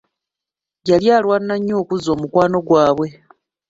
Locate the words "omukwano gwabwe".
2.15-3.07